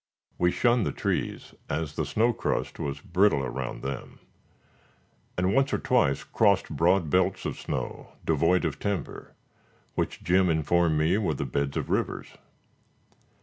[0.39, 4.17] We shunned the trees, as the snow crust was brittle around them,
[5.37, 9.35] and once or twice crossed broad belts of snow, devoid of timber,
[9.93, 12.29] which Jim informed me were the beds of rivers.